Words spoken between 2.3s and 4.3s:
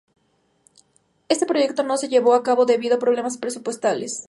a cabo debido a problemas presupuestales.